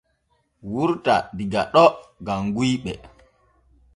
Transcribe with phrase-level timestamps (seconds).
[0.71, 1.85] Wurta diga ɗo
[2.25, 2.91] gam guyɓe.